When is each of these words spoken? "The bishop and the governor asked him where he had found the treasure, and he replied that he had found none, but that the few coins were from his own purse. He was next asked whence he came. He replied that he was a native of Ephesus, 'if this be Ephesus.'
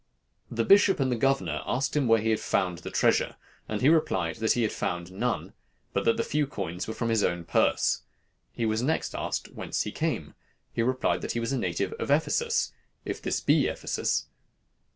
"The 0.49 0.65
bishop 0.65 0.99
and 0.99 1.11
the 1.11 1.15
governor 1.15 1.61
asked 1.63 1.95
him 1.95 2.07
where 2.07 2.19
he 2.21 2.31
had 2.31 2.39
found 2.39 2.79
the 2.79 2.89
treasure, 2.89 3.35
and 3.69 3.81
he 3.81 3.89
replied 3.89 4.37
that 4.37 4.53
he 4.53 4.63
had 4.63 4.71
found 4.71 5.11
none, 5.11 5.53
but 5.93 6.05
that 6.05 6.17
the 6.17 6.23
few 6.23 6.47
coins 6.47 6.87
were 6.87 6.93
from 6.95 7.09
his 7.09 7.23
own 7.23 7.43
purse. 7.45 8.01
He 8.51 8.65
was 8.65 8.81
next 8.81 9.13
asked 9.13 9.53
whence 9.53 9.83
he 9.83 9.91
came. 9.91 10.33
He 10.73 10.81
replied 10.81 11.21
that 11.21 11.33
he 11.33 11.39
was 11.39 11.51
a 11.51 11.57
native 11.59 11.93
of 11.99 12.09
Ephesus, 12.09 12.73
'if 13.05 13.21
this 13.21 13.41
be 13.41 13.67
Ephesus.' 13.67 14.25